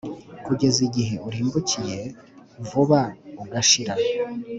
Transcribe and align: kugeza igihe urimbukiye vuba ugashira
kugeza 0.45 0.79
igihe 0.87 1.15
urimbukiye 1.27 1.99
vuba 2.67 3.01
ugashira 3.43 3.93